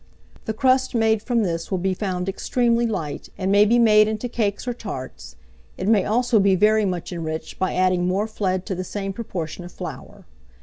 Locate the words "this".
1.43-1.69